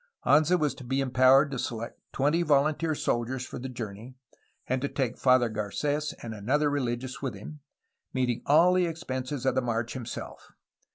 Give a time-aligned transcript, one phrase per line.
[0.25, 4.15] Anza was to be empowered to select twenty volunteer soldiers for the journey
[4.65, 7.59] and to take Father Garces and another rehgious with him,
[8.11, 10.53] meeting all the expenses of the march himself.